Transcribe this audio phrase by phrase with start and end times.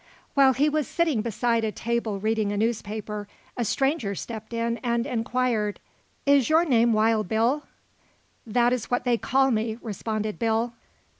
[0.33, 5.05] While he was sitting beside a table reading a newspaper, a stranger stepped in and
[5.05, 5.79] enquired:
[6.25, 7.67] "Is your name Wild Bill?"
[8.43, 10.73] "That is what they call me," responded Bill.